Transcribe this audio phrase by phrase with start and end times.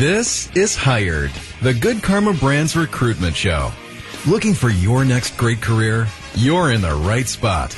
[0.00, 3.70] This is Hired, the Good Karma Brands recruitment show.
[4.26, 6.08] Looking for your next great career?
[6.34, 7.76] You're in the right spot.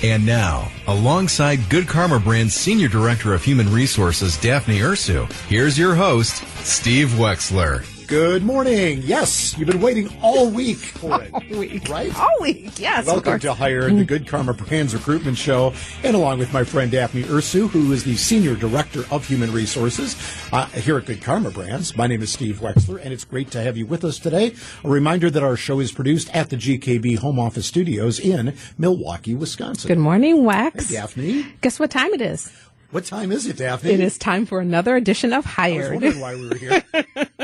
[0.00, 5.96] And now, alongside Good Karma Brand's Senior Director of Human Resources, Daphne Ursu, here's your
[5.96, 7.84] host, Steve Wexler.
[8.06, 9.00] Good morning.
[9.02, 11.32] Yes, you've been waiting all week for it.
[11.32, 11.88] All week.
[11.88, 12.14] Right?
[12.20, 13.06] All week, yes.
[13.06, 15.72] Welcome to Hire, the Good Karma Brands Recruitment Show,
[16.02, 20.16] and along with my friend Daphne Ursu, who is the Senior Director of Human Resources
[20.52, 21.96] uh, here at Good Karma Brands.
[21.96, 24.54] My name is Steve Wexler, and it's great to have you with us today.
[24.84, 29.34] A reminder that our show is produced at the GKB Home Office Studios in Milwaukee,
[29.34, 29.88] Wisconsin.
[29.88, 30.88] Good morning, Wex.
[30.88, 31.46] Hey, Daphne.
[31.62, 32.52] Guess what time it is?
[32.90, 33.90] What time is it, Daphne?
[33.90, 35.72] It is time for another edition of Hire.
[35.72, 35.92] I was Hired.
[36.02, 36.82] wondering why we were here.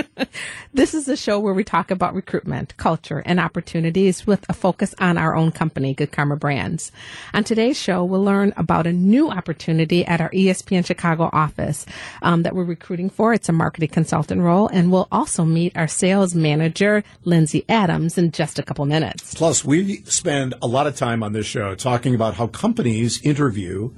[0.73, 4.95] This is a show where we talk about recruitment, culture, and opportunities with a focus
[5.01, 6.93] on our own company, Good Karma Brands.
[7.35, 11.87] On today's show, we'll learn about a new opportunity at our ESPN Chicago office
[12.23, 13.35] um, that we're recruiting for.
[13.35, 18.31] It's a marketing consultant role, and we'll also meet our sales manager, Lindsay Adams, in
[18.31, 19.35] just a couple minutes.
[19.35, 23.91] Plus, we spend a lot of time on this show talking about how companies interview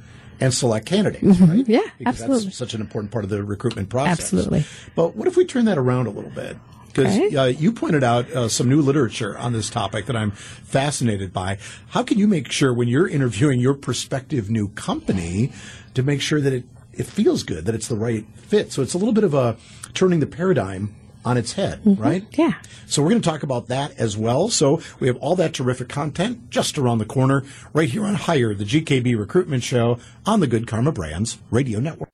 [0.42, 1.24] and select candidates.
[1.24, 1.70] Mm-hmm.
[1.70, 2.44] Yeah, because absolutely.
[2.46, 4.20] That's such an important part of the recruitment process.
[4.20, 4.64] Absolutely.
[4.94, 6.56] But what if we turn that around a little bit?
[6.88, 7.36] Because Okay.
[7.36, 11.58] uh, you pointed out uh, some new literature on this topic that I'm fascinated by.
[11.88, 15.52] How can you make sure when you're interviewing your prospective new company
[15.94, 18.72] to make sure that it, it feels good, that it's the right fit?
[18.72, 19.56] So it's a little bit of a
[19.94, 22.22] turning the paradigm on its head, right?
[22.30, 22.40] Mm-hmm.
[22.40, 22.54] Yeah.
[22.86, 24.48] So we're going to talk about that as well.
[24.48, 28.54] So we have all that terrific content just around the corner, right here on Hire,
[28.54, 32.10] the GKB recruitment show on the Good Karma Brands Radio Network.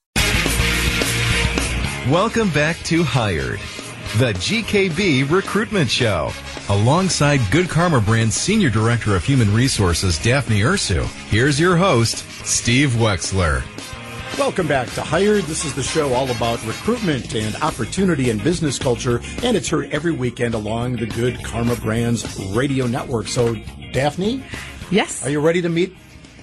[2.11, 3.61] Welcome back to Hired,
[4.19, 6.33] the GKB recruitment show.
[6.70, 12.91] Alongside Good Karma Brand's Senior Director of Human Resources, Daphne Ursu, here's your host, Steve
[12.91, 13.62] Wexler.
[14.37, 15.44] Welcome back to Hired.
[15.44, 19.91] This is the show all about recruitment and opportunity and business culture, and it's heard
[19.91, 23.27] every weekend along the Good Karma Brands Radio Network.
[23.28, 23.56] So,
[23.93, 24.43] Daphne,
[24.91, 25.25] Yes.
[25.27, 25.97] are you ready to meet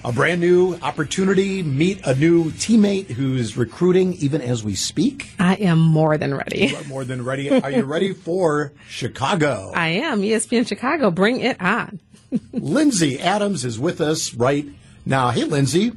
[0.03, 5.29] a brand new opportunity, meet a new teammate who's recruiting even as we speak?
[5.39, 6.75] I am more than ready.
[6.87, 7.49] More than ready.
[7.49, 9.71] Are you ready for Chicago?
[9.73, 10.21] I am.
[10.21, 11.99] ESPN Chicago, bring it on.
[12.53, 14.65] Lindsay Adams is with us right
[15.05, 15.29] now.
[15.29, 15.93] Hey, Lindsay.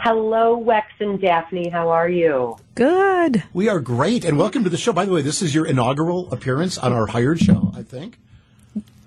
[0.00, 1.68] Hello, Wex and Daphne.
[1.68, 2.56] How are you?
[2.74, 3.42] Good.
[3.52, 4.92] We are great, and welcome to the show.
[4.92, 8.18] By the way, this is your inaugural appearance on our hired show, I think.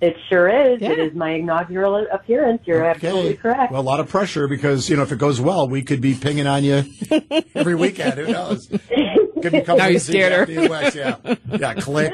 [0.02, 0.80] It sure is.
[0.82, 0.90] Yeah.
[0.92, 2.62] It is my inaugural appearance.
[2.66, 3.72] You're absolutely correct.
[3.72, 6.14] Well, a lot of pressure because you know if it goes well, we could be
[6.14, 6.84] pinging on you
[7.54, 8.14] every weekend.
[8.18, 8.66] Who knows?
[8.66, 10.46] Could be coming Now to you see scared her.
[10.54, 11.74] Daphne Wex, Yeah, yeah.
[11.74, 12.12] Click.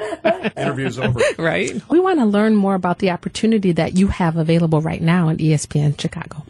[0.57, 1.19] Interview's over.
[1.39, 1.81] Right.
[1.89, 5.41] We want to learn more about the opportunity that you have available right now in
[5.41, 6.45] E ESPN Chicago.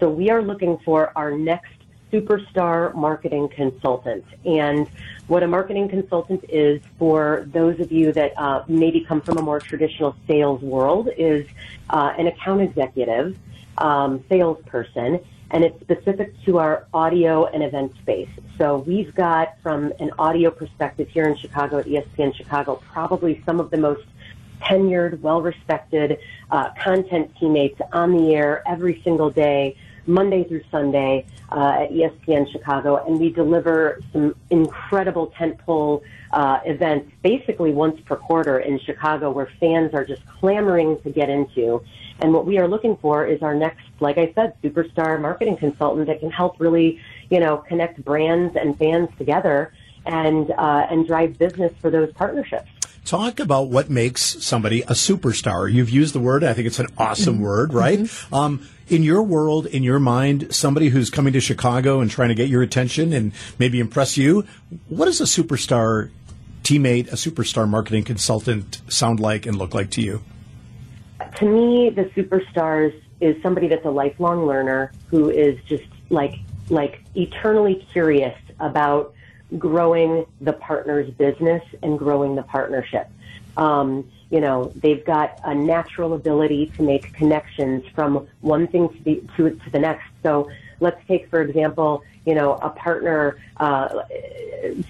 [0.00, 1.74] So we are looking for our next
[2.10, 4.24] superstar marketing consultant.
[4.46, 4.88] And
[5.26, 9.42] what a marketing consultant is for those of you that uh, maybe come from a
[9.42, 11.46] more traditional sales world is
[11.90, 13.38] uh, an account executive,
[13.78, 18.30] um, salesperson, and it's specific to our audio and event space.
[18.56, 23.60] So we've got, from an audio perspective here in Chicago at ESPN Chicago, probably some
[23.60, 24.04] of the most
[24.62, 26.18] tenured, well-respected
[26.50, 29.76] uh, content teammates on the air every single day,
[30.10, 37.10] Monday through Sunday uh, at ESPN Chicago, and we deliver some incredible tentpole uh, events,
[37.22, 41.82] basically once per quarter in Chicago, where fans are just clamoring to get into.
[42.20, 46.06] And what we are looking for is our next, like I said, superstar marketing consultant
[46.08, 47.00] that can help really,
[47.30, 49.72] you know, connect brands and fans together
[50.06, 52.70] and uh, and drive business for those partnerships.
[53.04, 55.72] Talk about what makes somebody a superstar.
[55.72, 56.44] You've used the word.
[56.44, 58.08] I think it's an awesome word, right?
[58.32, 62.34] Um, in your world, in your mind, somebody who's coming to Chicago and trying to
[62.34, 64.44] get your attention and maybe impress you,
[64.88, 66.10] what does a superstar
[66.62, 70.22] teammate, a superstar marketing consultant sound like and look like to you?
[71.36, 76.34] to me, the superstars is somebody that's a lifelong learner who is just like
[76.68, 79.14] like eternally curious about
[79.58, 83.08] growing the partner's business and growing the partnership.
[83.56, 89.02] Um, you know, they've got a natural ability to make connections from one thing to
[89.02, 90.06] the to, to the next.
[90.22, 94.02] So let's take, for example, you know, a partner, uh,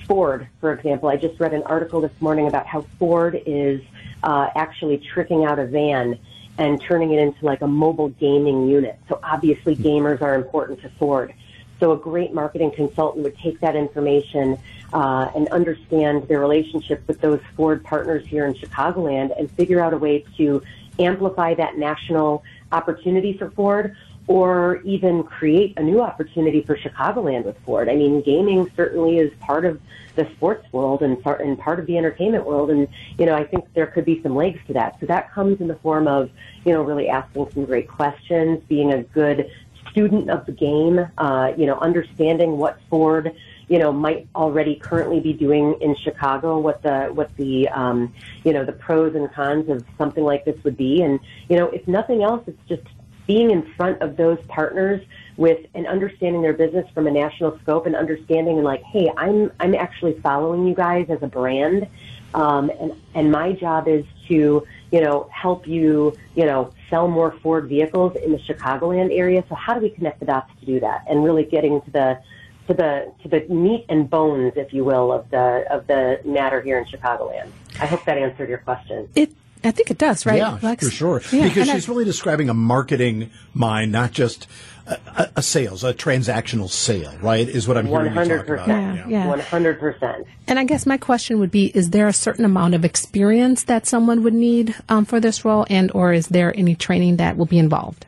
[0.06, 1.08] Ford, for example.
[1.08, 3.80] I just read an article this morning about how Ford is
[4.22, 6.18] uh, actually tricking out a van
[6.58, 8.98] and turning it into like a mobile gaming unit.
[9.08, 11.32] So obviously gamers are important to Ford.
[11.80, 14.58] So a great marketing consultant would take that information
[14.92, 19.92] uh, and understand their relationship with those Ford partners here in Chicagoland and figure out
[19.92, 20.62] a way to
[20.98, 23.96] amplify that national opportunity for Ford
[24.26, 27.88] or even create a new opportunity for Chicagoland with Ford.
[27.88, 29.80] I mean, gaming certainly is part of
[30.14, 32.70] the sports world and, part, and part of the entertainment world.
[32.70, 32.86] And,
[33.18, 34.98] you know, I think there could be some legs to that.
[35.00, 36.30] So that comes in the form of,
[36.64, 39.50] you know, really asking some great questions, being a good
[39.90, 43.34] student of the game, uh, you know, understanding what Ford,
[43.68, 48.12] you know, might already currently be doing in Chicago, what the, what the, um,
[48.44, 51.02] you know, the pros and cons of something like this would be.
[51.02, 52.82] And, you know, if nothing else, it's just
[53.26, 55.04] being in front of those partners
[55.36, 59.52] with and understanding their business from a national scope and understanding and like, hey, I'm,
[59.60, 61.86] I'm actually following you guys as a brand.
[62.34, 67.32] Um, and, and my job is to, you know, help you, you know, sell more
[67.42, 69.44] Ford vehicles in the Chicagoland area.
[69.48, 71.04] So how do we connect the dots to do that?
[71.08, 72.22] And really getting to the
[72.68, 76.60] to the to the meat and bones, if you will, of the of the matter
[76.60, 77.50] here in Chicagoland.
[77.80, 79.08] I hope that answered your question.
[79.14, 80.38] It I think it does, right?
[80.38, 80.84] Yeah, Lex?
[80.84, 81.22] for sure.
[81.32, 84.46] Yeah, because she's I, really describing a marketing mind, not just
[84.86, 87.48] a, a, sales, a transactional sale, right?
[87.48, 88.68] Is what I'm hearing 100%, you talk about.
[88.68, 89.26] Yeah, yeah.
[89.26, 90.26] One hundred percent.
[90.46, 93.86] And I guess my question would be: Is there a certain amount of experience that
[93.86, 97.46] someone would need um, for this role, and or is there any training that will
[97.46, 98.06] be involved?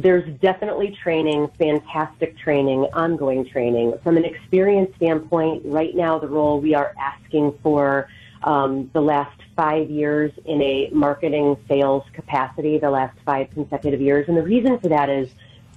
[0.00, 3.94] There's definitely training, fantastic training, ongoing training.
[4.04, 8.08] From an experience standpoint, right now the role we are asking for
[8.42, 14.28] um, the last five years in a marketing sales capacity, the last five consecutive years.
[14.28, 15.28] And the reason for that is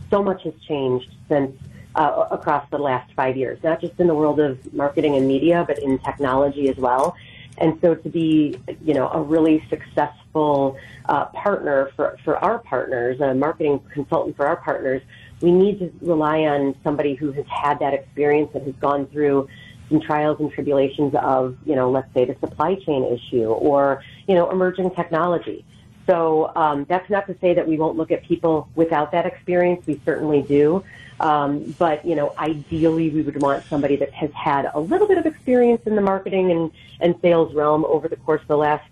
[0.09, 1.57] so much has changed since
[1.95, 5.65] uh, across the last five years, not just in the world of marketing and media,
[5.67, 7.15] but in technology as well.
[7.57, 10.77] And so to be, you know, a really successful
[11.09, 15.01] uh, partner for, for our partners, a marketing consultant for our partners,
[15.41, 19.47] we need to rely on somebody who has had that experience and has gone through
[19.91, 24.33] some trials and tribulations of, you know, let's say the supply chain issue or, you
[24.33, 25.63] know, emerging technology.
[26.07, 29.85] So um, that's not to say that we won't look at people without that experience.
[29.85, 30.83] We certainly do.
[31.19, 35.19] Um, but you know, ideally, we would want somebody that has had a little bit
[35.19, 38.83] of experience in the marketing and, and sales realm over the course of the last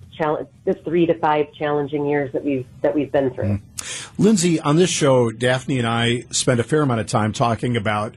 [0.66, 3.46] the three to five challenging years that we've that we've been through.
[3.46, 3.62] Mm.
[4.18, 8.16] Lindsay, on this show, Daphne and I spent a fair amount of time talking about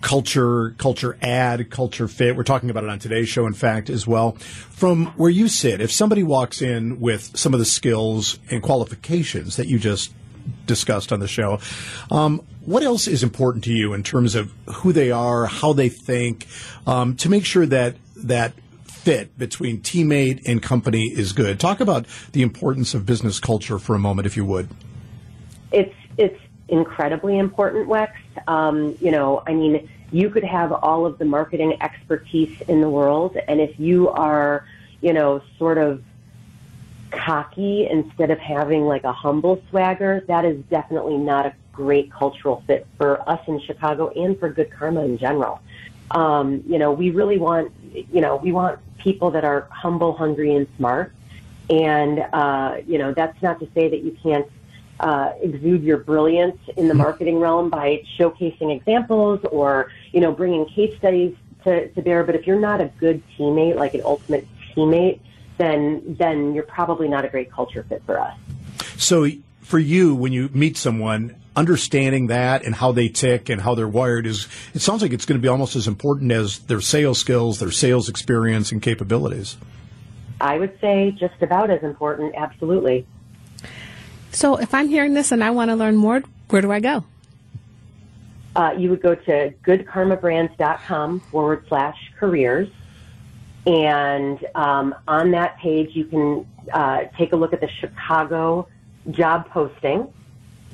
[0.00, 2.36] culture, culture add, culture fit.
[2.36, 4.32] We're talking about it on today's show, in fact, as well.
[4.32, 9.56] From where you sit, if somebody walks in with some of the skills and qualifications
[9.56, 10.12] that you just
[10.66, 11.58] discussed on the show,
[12.10, 15.88] um, what else is important to you in terms of who they are, how they
[15.88, 16.46] think,
[16.86, 18.52] um, to make sure that that
[18.84, 21.58] fit between teammate and company is good?
[21.58, 24.68] Talk about the importance of business culture for a moment, if you would.
[25.72, 28.12] It's it's incredibly important, Wex.
[28.46, 32.88] Um, you know, I mean, you could have all of the marketing expertise in the
[32.88, 34.66] world, and if you are,
[35.00, 36.02] you know, sort of
[37.10, 42.62] cocky instead of having like a humble swagger, that is definitely not a great cultural
[42.66, 45.60] fit for us in Chicago and for Good Karma in general.
[46.10, 50.54] Um, you know, we really want, you know, we want people that are humble, hungry,
[50.54, 51.12] and smart.
[51.68, 54.46] And, uh, you know, that's not to say that you can't
[55.00, 57.02] uh, exude your brilliance in the mm-hmm.
[57.02, 61.34] marketing realm by showcasing examples or, you know, bringing case studies
[61.64, 62.24] to, to bear.
[62.24, 65.20] But if you're not a good teammate, like an ultimate teammate,
[65.58, 68.36] then, then you're probably not a great culture fit for us.
[68.96, 69.28] So
[69.60, 73.88] for you, when you meet someone, understanding that and how they tick and how they're
[73.88, 77.18] wired is, it sounds like it's going to be almost as important as their sales
[77.18, 79.56] skills, their sales experience and capabilities.
[80.40, 83.06] I would say just about as important, absolutely.
[84.36, 87.04] So if I'm hearing this and I want to learn more, where do I go?
[88.54, 92.68] Uh, you would go to goodkarmabrands.com forward slash careers.
[93.66, 98.68] And um, on that page, you can uh, take a look at the Chicago
[99.10, 100.12] job posting.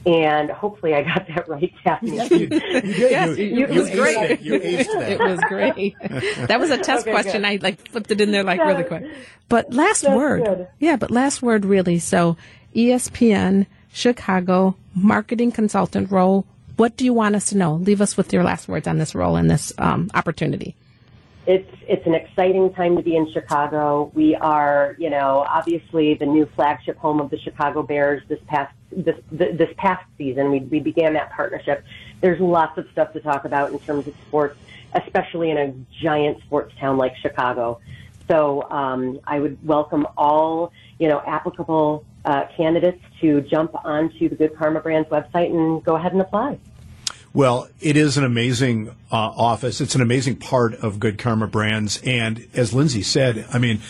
[0.07, 2.17] And hopefully I got that right, Daphne.
[2.17, 2.49] you, you,
[2.83, 4.31] yes, you, you, it was great.
[4.33, 4.41] It.
[4.41, 5.11] You aced that.
[5.13, 5.95] It was great.
[6.49, 7.43] that was a test okay, question.
[7.43, 7.49] Good.
[7.49, 9.05] I like flipped it in there like really quick.
[9.49, 10.45] But last That's word.
[10.45, 10.69] Good.
[10.81, 12.01] Yeah, but last word really.
[12.01, 12.37] So
[12.75, 16.47] ESPN Chicago marketing consultant role.
[16.77, 17.75] What do you want us to know?
[17.75, 20.75] Leave us with your last words on this role and this um, opportunity.
[21.45, 24.13] It's it's an exciting time to be in Chicago.
[24.15, 28.73] We are, you know, obviously the new flagship home of the Chicago Bears this past
[28.93, 30.53] this this past season.
[30.53, 31.85] We we began that partnership.
[32.21, 34.57] There's lots of stuff to talk about in terms of sports,
[34.95, 37.81] especially in a giant sports town like Chicago.
[38.29, 44.37] So um, I would welcome all you know applicable uh, candidates to jump onto the
[44.37, 46.59] Good Karma Brands website and go ahead and apply.
[47.35, 49.81] Well, it is an amazing uh, office.
[49.81, 52.01] It's an amazing part of Good Karma Brands.
[52.05, 53.81] And as Lindsay said, I mean,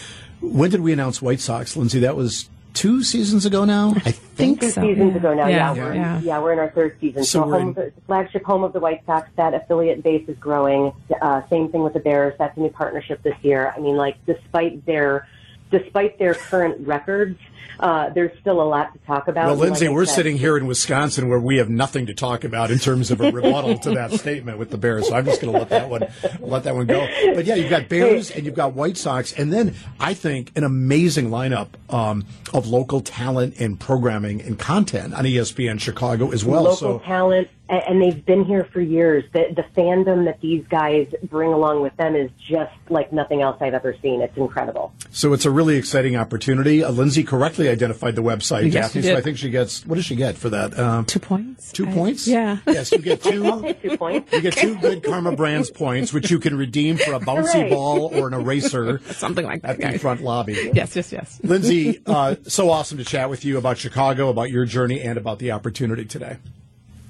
[0.41, 2.01] when did we announce White Sox, Lindsay?
[2.01, 3.95] That was two seasons ago now.
[4.05, 4.81] I think two so.
[4.81, 5.19] seasons yeah.
[5.19, 5.47] ago now.
[5.49, 6.21] Yeah, Yeah, we're, yeah.
[6.21, 6.39] yeah.
[6.41, 7.25] we're in our third season.
[7.25, 9.29] So So, home in- the flagship home of the White Sox.
[9.37, 10.93] That affiliate base is growing.
[11.21, 12.35] Uh, same thing with the Bears.
[12.39, 13.73] That's a new partnership this year.
[13.77, 15.27] I mean, like despite their
[15.73, 17.39] despite their current records,
[17.81, 19.45] uh, there's still a lot to talk about.
[19.45, 22.15] Well, And like Lindsay, we're said, sitting here in Wisconsin where we have nothing to
[22.15, 25.09] talk about in terms of a rebuttal to that statement with the Bears.
[25.09, 26.07] So I'm just going to let that one
[26.41, 27.09] let that one go.
[27.35, 30.63] But yeah, you've got Bears and you've got White Sox, and then I think an
[30.63, 36.63] amazing lineup um, of local talent and programming and content on ESPN Chicago as well.
[36.63, 39.25] local so talent, a- and they've been here for years.
[39.33, 43.57] The, the fandom that these guys bring along with them is just like nothing else
[43.61, 44.21] I've ever seen.
[44.21, 44.93] It's incredible.
[45.11, 46.85] so it's a really exciting opportunity.
[46.85, 49.03] Uh, Lindsay correctly identified the website, Yes, Daphne.
[49.03, 49.17] So.
[49.17, 50.79] I think she gets what does she get for that?
[50.79, 51.73] Um, Two points.
[51.73, 52.29] two I- points.
[52.29, 52.59] Yeah.
[52.67, 53.43] Yes, you get two.
[53.83, 54.33] Two points.
[54.33, 57.71] You get two good Karma Brands points, which you can redeem for a bouncy Hooray.
[57.71, 59.81] ball or an eraser Something like that.
[59.81, 60.71] at the front lobby.
[60.75, 61.41] Yes, yes, yes.
[61.43, 65.39] Lindsay, uh, so awesome to chat with you about Chicago, about your journey, and about
[65.39, 66.37] the opportunity today.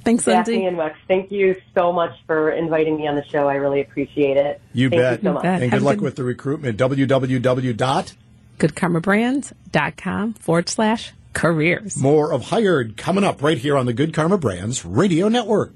[0.05, 0.67] Thanks, Daphne Lindsay.
[0.67, 3.49] and Wex, thank you so much for inviting me on the show.
[3.49, 4.61] I really appreciate it.
[4.73, 5.23] You thank bet.
[5.23, 5.45] You so much.
[5.45, 6.79] And good a luck good- with the recruitment.
[6.79, 7.77] www.
[7.77, 8.15] dot
[8.59, 11.97] GoodKarmaBrands.com forward slash careers.
[11.97, 15.73] More of Hired coming up right here on the Good Karma Brands Radio Network.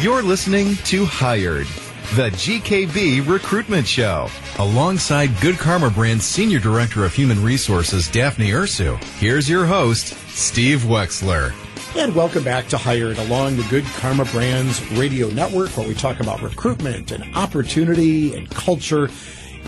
[0.00, 1.66] You're listening to Hired,
[2.14, 4.28] the GKB recruitment show.
[4.58, 8.96] Alongside Good Karma Brand's Senior Director of Human Resources, Daphne Ursu.
[9.18, 11.52] Here's your host, Steve Wexler.
[11.98, 16.20] And welcome back to Hired along the Good Karma Brands Radio Network, where we talk
[16.20, 19.10] about recruitment and opportunity and culture.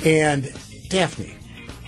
[0.05, 0.45] And
[0.89, 1.35] Daphne,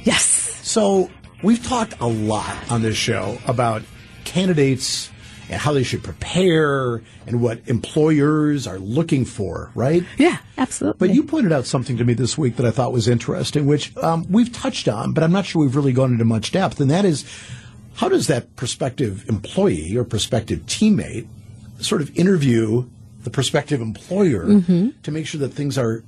[0.02, 0.24] Yes.
[0.24, 1.12] So
[1.44, 3.82] we've talked a lot on this show about
[4.24, 5.10] candidates
[5.48, 10.02] and how they should prepare and what employers are looking for, right?
[10.18, 11.06] Yeah, absolutely.
[11.06, 13.96] But you pointed out something to me this week that I thought was interesting, which
[13.98, 16.90] um, we've touched on, but I'm not sure we've really gone into much depth, and
[16.90, 17.24] that is
[17.94, 21.26] how does that prospective employee or prospective teammate
[21.78, 22.88] sort of interview
[23.22, 24.60] the prospective employer
[25.02, 26.02] to make sure that things are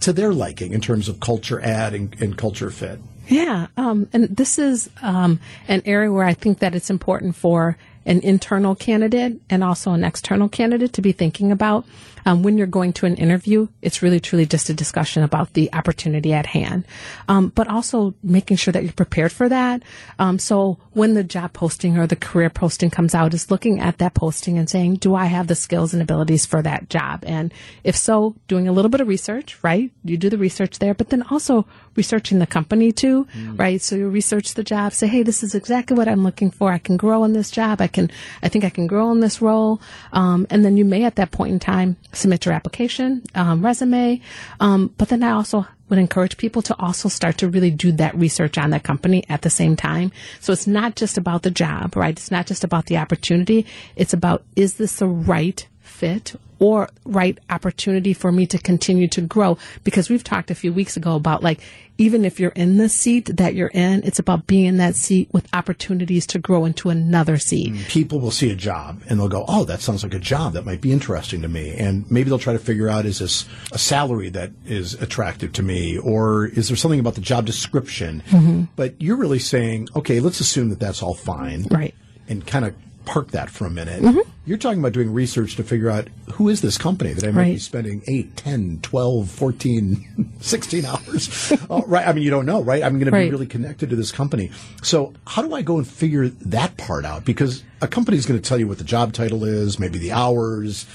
[0.00, 2.98] to their liking in terms of culture add and, and culture fit?
[3.28, 7.76] Yeah, um, and this is um, an area where I think that it's important for
[8.06, 11.84] an internal candidate and also an external candidate to be thinking about.
[12.26, 15.72] Um, when you're going to an interview, it's really truly just a discussion about the
[15.72, 16.86] opportunity at hand,
[17.28, 19.82] um, but also making sure that you're prepared for that.
[20.18, 23.98] Um, so when the job posting or the career posting comes out, is looking at
[23.98, 27.52] that posting and saying, "Do I have the skills and abilities for that job?" And
[27.84, 29.90] if so, doing a little bit of research, right?
[30.04, 31.66] You do the research there, but then also
[31.96, 33.80] researching the company too, right?
[33.82, 36.72] So you research the job, say, hey, this is exactly what I'm looking for.
[36.72, 37.80] I can grow in this job.
[37.80, 38.10] I can,
[38.42, 39.80] I think I can grow in this role.
[40.12, 44.20] Um, and then you may at that point in time submit your application, um, resume.
[44.60, 48.14] Um, but then I also would encourage people to also start to really do that
[48.14, 50.12] research on that company at the same time.
[50.40, 52.16] So it's not just about the job, right?
[52.16, 53.66] It's not just about the opportunity.
[53.96, 59.20] It's about, is this the right fit or right opportunity for me to continue to
[59.20, 61.60] grow because we've talked a few weeks ago about like
[61.98, 65.28] even if you're in the seat that you're in it's about being in that seat
[65.32, 67.88] with opportunities to grow into another seat mm.
[67.88, 70.64] people will see a job and they'll go, "Oh, that sounds like a job that
[70.64, 73.78] might be interesting to me." And maybe they'll try to figure out is this a
[73.78, 78.22] salary that is attractive to me or is there something about the job description?
[78.28, 78.64] Mm-hmm.
[78.76, 81.94] But you're really saying, "Okay, let's assume that that's all fine." Right.
[82.28, 82.74] And kind of
[83.04, 84.02] park that for a minute.
[84.02, 84.29] Mm-hmm.
[84.46, 87.44] You're talking about doing research to figure out who is this company that I might
[87.44, 91.52] be spending 8, 10, 12, 14, 16 hours.
[91.70, 92.08] oh, right.
[92.08, 92.82] I mean, you don't know, right?
[92.82, 94.50] I'm going to be really connected to this company.
[94.82, 97.26] So how do I go and figure that part out?
[97.26, 100.12] Because a company is going to tell you what the job title is, maybe the
[100.12, 100.86] hours,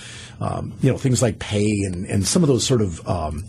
[0.42, 3.46] um, you know, things like pay and, and some of those sort of um,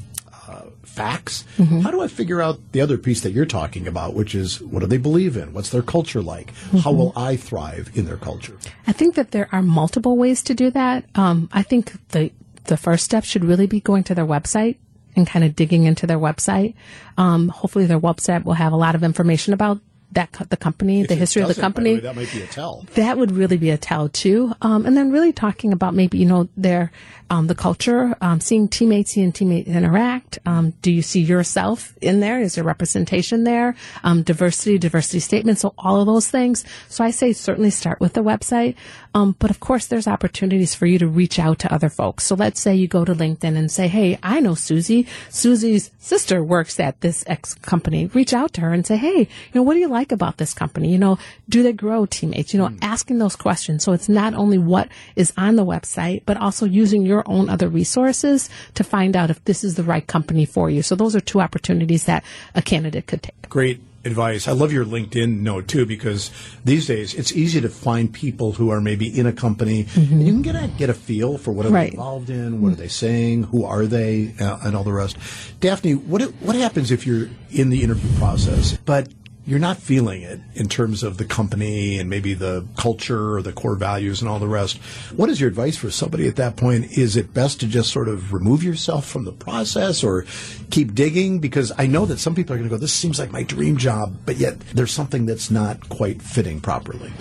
[0.97, 1.45] facts.
[1.85, 4.81] How do I figure out the other piece that you're talking about, which is what
[4.81, 5.53] do they believe in?
[5.53, 6.53] What's their culture like?
[6.83, 8.57] How will I thrive in their culture?
[8.87, 12.31] i think that there are multiple ways to do that um, i think the
[12.65, 14.77] the first step should really be going to their website
[15.15, 16.75] and kind of digging into their website
[17.19, 19.81] um, hopefully their website will have a lot of information about
[20.13, 22.43] that co- the company the If it history of the company way, that might be
[22.43, 22.87] a tell.
[22.95, 24.53] that would really be a tell too.
[24.63, 26.93] Um, and then really talking about maybe, you know, their,
[27.29, 30.39] um, the culture, um, seeing teammates, seeing teammates interact.
[30.47, 32.41] Um, do you see yourself in there?
[32.41, 33.75] Is there representation there?
[34.05, 35.61] Um, diversity, diversity statements.
[35.63, 36.65] So all of those things.
[36.89, 38.77] So I say certainly start with the website.
[39.15, 42.25] Um, but of course there's opportunities for you to reach out to other folks.
[42.25, 45.07] So let's say you go to LinkedIn and say, Hey, I know Susie.
[45.31, 48.07] Susie's sister works at this X company.
[48.07, 50.55] Reach out to her and say, Hey, you know, what do you like about this
[50.55, 50.91] company?
[50.91, 52.53] You know, do they grow teammates?
[52.53, 52.79] You know, hmm.
[52.83, 53.85] asking those questions.
[53.85, 57.69] So it's not only what is on the website, but also using your own other
[57.69, 60.83] resources to find out if this is the right company for you.
[60.83, 62.25] So those are two opportunities that
[62.55, 63.49] a candidate could take.
[63.49, 64.49] Great advice.
[64.49, 66.31] I love your LinkedIn note too because
[66.65, 70.33] these days it's easy to find people who are maybe in a company and you
[70.33, 71.91] can get a get a feel for what are Right.
[71.91, 72.91] they involved in, what are they mm-hmm.
[72.91, 75.19] saying, who are they, uh, and all the rest.
[75.61, 79.09] Daphne, what what happens if you're in the interview process but
[79.47, 83.53] you're not feeling it in terms of the company and maybe the culture or the
[83.53, 84.79] core values and all the rest.
[85.15, 86.99] What is your advice for somebody at that point?
[86.99, 90.27] Is it best to just sort of remove yourself from the process or
[90.71, 91.39] keep digging?
[91.39, 93.77] Because I know that some people are going to go, this seems like my dream
[93.77, 97.13] job, but yet there's something that's not quite fitting properly.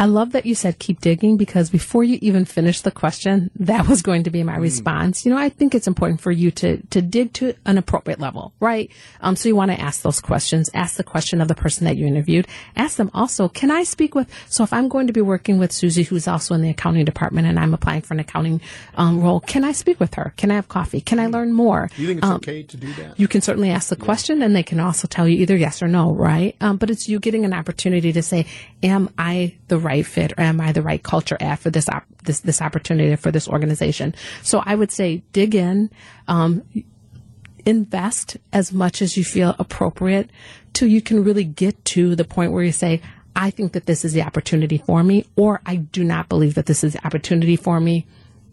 [0.00, 3.86] I love that you said keep digging because before you even finish the question, that
[3.86, 5.26] was going to be my response.
[5.26, 8.54] You know, I think it's important for you to, to dig to an appropriate level,
[8.60, 8.90] right?
[9.20, 10.70] Um, so you want to ask those questions.
[10.72, 12.48] Ask the question of the person that you interviewed.
[12.76, 15.70] Ask them also, can I speak with, so if I'm going to be working with
[15.70, 18.62] Susie, who's also in the accounting department and I'm applying for an accounting
[18.94, 20.32] um, role, can I speak with her?
[20.38, 21.02] Can I have coffee?
[21.02, 21.90] Can I learn more?
[21.94, 23.20] Do you think it's okay to do that?
[23.20, 25.88] You can certainly ask the question and they can also tell you either yes or
[25.88, 26.56] no, right?
[26.62, 28.46] Um, but it's you getting an opportunity to say,
[28.82, 32.04] am I the right fit or am I the right culture add for this, op-
[32.24, 34.14] this, this opportunity for this organization?
[34.42, 35.90] So I would say dig in,
[36.28, 36.62] um,
[37.64, 40.28] invest as much as you feel appropriate
[40.72, 43.00] till you can really get to the point where you say,
[43.34, 46.66] I think that this is the opportunity for me, or I do not believe that
[46.66, 48.06] this is the opportunity for me.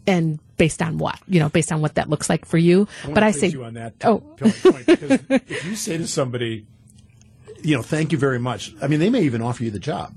[0.06, 2.88] And based on what, you know, based on what that looks like for you.
[3.06, 6.66] but I say, you on that oh, point because if you say to somebody,
[7.62, 8.74] you know, thank you very much.
[8.82, 10.14] I mean, they may even offer you the job,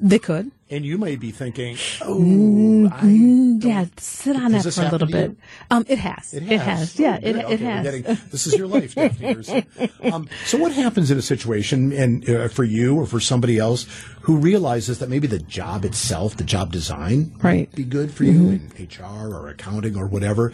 [0.00, 0.50] they could.
[0.70, 5.06] and you may be thinking, "Oh, I don't- Yeah, sit on that for a little
[5.06, 5.36] bit.
[5.70, 6.34] Um, it has.
[6.34, 6.78] It It has.
[6.78, 6.98] has.
[6.98, 7.50] Yeah, Oh, it, good.
[7.52, 7.82] it has.
[7.84, 9.64] getting- this is your life, Daphne.
[10.12, 13.86] Um, so, what happens in a situation, and uh, for you or for somebody else
[14.22, 17.68] who realizes that maybe the job itself, the job design, Right.
[17.68, 17.76] Mm-hmm.
[17.76, 20.52] be good for you in HR or accounting or whatever,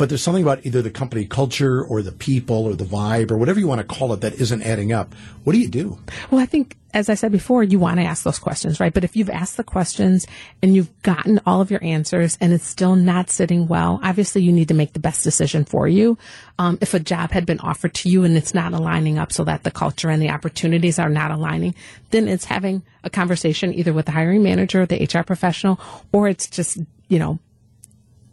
[0.00, 3.36] but there's something about either the company culture or the people or the vibe or
[3.36, 5.14] whatever you want to call it that isn't adding up.
[5.44, 5.98] What do you do?
[6.30, 8.94] Well, I think, as I said before, you want to ask those questions, right?
[8.94, 10.26] But if you've asked the questions
[10.62, 14.52] and you've gotten all of your answers and it's still not sitting well, obviously you
[14.52, 16.16] need to make the best decision for you.
[16.58, 19.44] Um, if a job had been offered to you and it's not aligning up so
[19.44, 21.74] that the culture and the opportunities are not aligning,
[22.10, 25.78] then it's having a conversation either with the hiring manager, the HR professional,
[26.10, 27.38] or it's just, you know,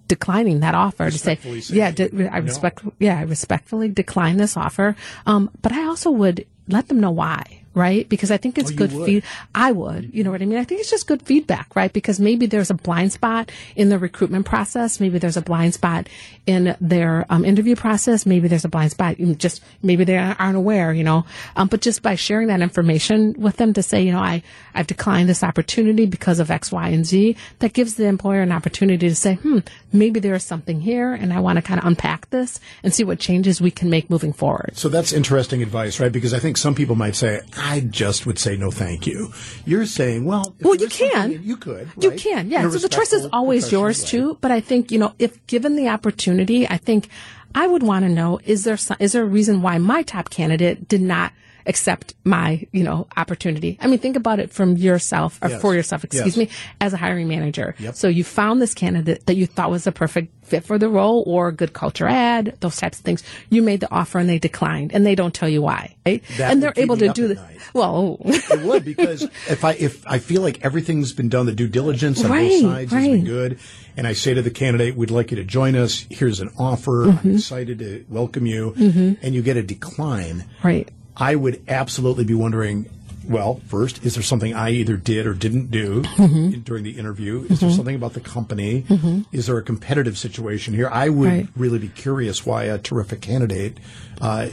[0.07, 1.37] declining that offer to say,
[1.69, 2.45] yeah, de- I no.
[2.45, 4.95] respect, yeah, I respectfully decline this offer.
[5.25, 8.09] Um, but I also would let them know why, right?
[8.09, 9.23] Because I think it's Oh, good feed.
[9.55, 10.57] I would, you know what I mean?
[10.57, 11.93] I think it's just good feedback, right?
[11.93, 14.99] Because maybe there's a blind spot in the recruitment process.
[14.99, 16.09] Maybe there's a blind spot
[16.45, 18.25] in their um, interview process.
[18.25, 19.17] Maybe there's a blind spot.
[19.19, 21.25] in Just maybe they aren't aware, you know.
[21.55, 24.41] Um, but just by sharing that information with them to say, you know, I
[24.73, 27.35] I've declined this opportunity because of X, Y, and Z.
[27.59, 29.59] That gives the employer an opportunity to say, hmm,
[29.93, 33.03] maybe there is something here, and I want to kind of unpack this and see
[33.03, 34.71] what changes we can make moving forward.
[34.75, 36.11] So that's interesting advice, right?
[36.11, 39.33] Because I think some people might say, I just would say no thank you.
[39.65, 41.43] You're saying, well, Well, you can.
[41.43, 41.89] You could.
[41.99, 42.19] You right?
[42.19, 42.69] can, In yeah.
[42.69, 44.07] So the choice is always yours way.
[44.07, 44.37] too.
[44.39, 47.09] But I think you know, if given the opportunity, I think
[47.53, 50.29] I would want to know: is there some, is there a reason why my top
[50.29, 51.33] candidate did not
[51.67, 53.77] accept my you know opportunity?
[53.81, 55.61] I mean, think about it from yourself or Yes.
[55.61, 56.03] for yourself.
[56.03, 56.49] Excuse Yes.
[56.49, 56.49] me,
[56.81, 57.75] as a hiring manager.
[57.79, 57.95] Yep.
[57.95, 61.23] So you found this candidate that you thought was a perfect fit for the role
[61.27, 63.21] or good culture add, those types of things.
[63.49, 65.95] You made the offer and they declined, and they don't tell you why.
[66.05, 66.23] Right?
[66.39, 67.39] And they're able to do this.
[67.73, 68.17] Well.
[68.23, 72.23] It would because if I if I feel like everything's been done, the due diligence
[72.23, 73.59] on Right, both sides has been good,
[73.97, 76.05] and I say to the candidate, "We'd like you to join us.
[76.09, 77.07] Here's an offer.
[77.07, 77.27] Mm-hmm.
[77.27, 78.73] I'm excited to welcome you,"
[79.21, 80.45] and you get a decline.
[80.63, 80.89] Right.
[81.17, 82.89] I would absolutely be wondering.
[83.27, 86.53] Well, first, is there something I either did or didn't do Mm-hmm.
[86.53, 87.45] in, during the interview?
[87.49, 88.85] Is there something about the company?
[89.33, 90.87] Is there a competitive situation here?
[90.89, 91.47] I would Right.
[91.57, 93.79] really be curious why a terrific candidate
[94.21, 94.47] uh,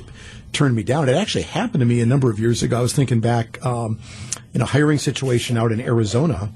[0.54, 1.08] turned me down.
[1.08, 2.78] It actually happened to me a number of years ago.
[2.78, 3.98] I was thinking back um,
[4.54, 6.50] in a hiring situation out in Arizona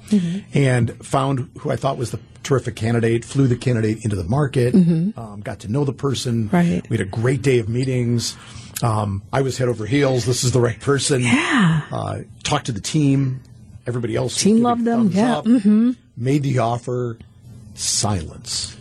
[0.54, 4.74] and found who I thought was the terrific candidate, flew the candidate into the market,
[4.74, 6.48] um, got to know the person.
[6.52, 6.88] Right.
[6.88, 8.36] We had a great day of meetings.
[8.82, 10.24] Um, I was head over heels.
[10.24, 11.22] This is the right person.
[11.22, 11.82] Yeah.
[11.90, 13.42] Uh, talked to the team.
[13.86, 15.46] Everybody else Team loved them, yeah, up.
[16.16, 17.18] Made the offer.
[17.74, 18.76] Silence.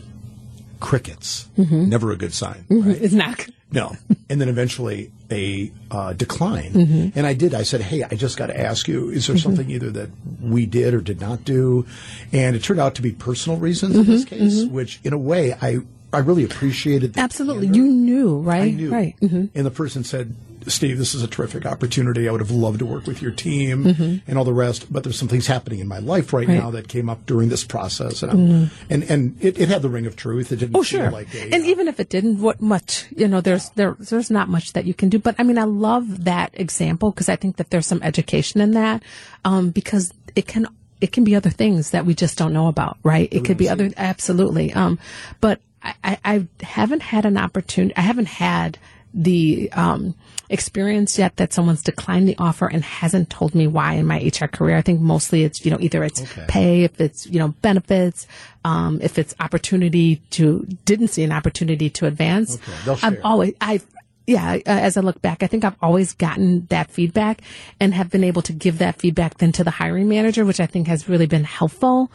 [0.79, 1.47] Crickets.
[1.57, 1.89] Mm-hmm.
[1.89, 2.65] Never a good sign.
[2.69, 3.01] right?
[3.01, 3.47] It's not.
[3.71, 3.95] No.
[4.29, 6.73] And then eventually a uh, decline.
[6.73, 7.17] Mm-hmm.
[7.17, 7.53] And I did.
[7.55, 10.09] I said, hey, I just got to ask you, is there something either that
[10.41, 11.85] we did or did not do?
[12.33, 14.35] And it turned out to be personal reasons in this Mm-hmm.
[14.35, 15.77] case, which in a way I,
[16.11, 17.17] I really appreciated.
[17.17, 17.67] Absolutely.
[17.67, 17.79] candor.
[17.79, 18.63] You knew, right?
[18.63, 18.91] I knew.
[18.91, 19.15] Right.
[19.21, 20.35] hmm And the person said,
[20.67, 22.27] Steve, this is a terrific opportunity.
[22.27, 24.29] I would have loved to work with your team mm-hmm.
[24.29, 26.57] and all the rest, but there's some things happening in my life right, right.
[26.57, 28.23] now that came up during this process.
[28.23, 28.93] And, mm-hmm.
[28.93, 30.51] and, and it, it, had the ring of truth.
[30.51, 31.11] It didn't oh, sure.
[31.11, 34.31] like a, And uh, even if it didn't, what much, you know, there's, there, there's
[34.31, 35.19] not much that you can do.
[35.19, 38.71] But I mean, I love that example because I think that there's some education in
[38.71, 39.03] that,
[39.45, 40.67] um, because it can
[40.99, 43.29] it can be other things that we just don't know about, right?
[43.31, 44.73] It could be other, absolutely.
[44.73, 44.97] Um,
[45.41, 48.77] but I, I, haven't had an opportunity, I haven't had
[49.17, 50.15] the, um,
[50.49, 54.45] experience yet that someone's declined the offer and hasn't told me why in my HR
[54.45, 54.77] career.
[54.77, 56.45] I think mostly it's, you know, either it's okay.
[56.47, 58.27] pay, if it's, you know, benefits,
[58.63, 62.57] um, if it's opportunity to, didn't see an opportunity to advance.
[62.87, 63.07] Okay.
[63.07, 63.85] I've always, I've,
[64.25, 67.41] yeah, uh, as I look back, I think I've always gotten that feedback
[67.79, 70.65] and have been able to give that feedback then to the hiring manager, which I
[70.65, 72.11] think has really been helpful.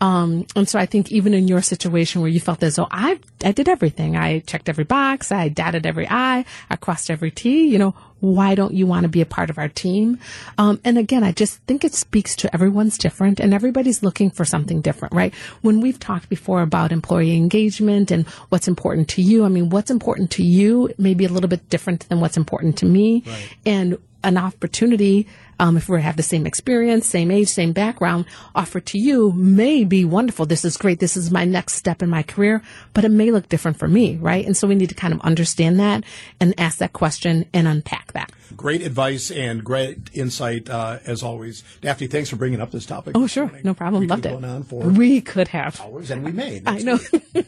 [0.00, 3.18] Um, and so I think even in your situation where you felt as though I,
[3.42, 7.68] I did everything, I checked every box, I dotted every I, I crossed every T,
[7.68, 10.18] you know, why don't you want to be a part of our team?
[10.58, 14.44] Um, and again, I just think it speaks to everyone's different and everybody's looking for
[14.44, 15.34] something different, right?
[15.62, 19.90] When we've talked before about employee engagement and what's important to you, I mean, what's
[19.90, 23.22] important to you may be a little bit different than what's important to me.
[23.26, 23.56] Right.
[23.64, 28.86] And an opportunity, um, if we have the same experience, same age, same background, offered
[28.86, 30.46] to you may be wonderful.
[30.46, 31.00] This is great.
[31.00, 32.62] This is my next step in my career,
[32.94, 34.44] but it may look different for me, right?
[34.44, 36.04] And so we need to kind of understand that
[36.40, 38.30] and ask that question and unpack that.
[38.56, 42.06] Great advice and great insight uh, as always, Daphne.
[42.06, 43.16] Thanks for bringing up this topic.
[43.16, 44.00] Oh, sure, no problem.
[44.00, 44.44] We Loved it.
[44.44, 46.62] On for we could have hours, and we may.
[46.64, 46.98] I know.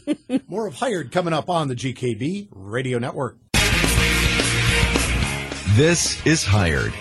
[0.48, 3.38] More of hired coming up on the GKB Radio Network.
[5.78, 6.92] This is Hired,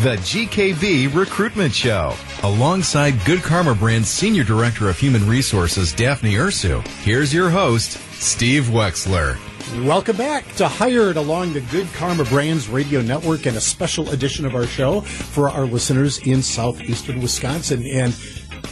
[0.00, 2.14] the GKB Recruitment Show.
[2.42, 8.64] Alongside Good Karma Brand's Senior Director of Human Resources, Daphne Ursu, here's your host, Steve
[8.64, 9.36] Wexler.
[9.86, 14.44] Welcome back to Hired along the Good Karma Brands Radio Network and a special edition
[14.44, 17.86] of our show for our listeners in southeastern Wisconsin.
[17.86, 18.18] And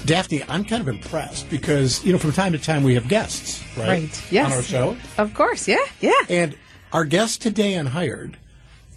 [0.07, 3.63] Daphne, I'm kind of impressed because, you know, from time to time we have guests,
[3.77, 3.89] right?
[3.89, 4.33] Right.
[4.33, 4.47] Yes.
[4.51, 4.97] On our show.
[5.17, 5.69] Of course.
[5.69, 5.85] Yeah.
[6.01, 6.13] Yeah.
[6.29, 6.57] And
[6.93, 8.37] our guest today on Hired